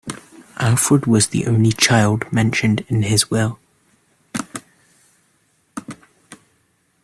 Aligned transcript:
Alfred 0.57 1.05
was 1.05 1.27
the 1.27 1.45
only 1.45 1.71
child 1.71 2.25
mentioned 2.33 2.83
in 2.89 3.03
his 3.03 3.29
will. 3.29 3.59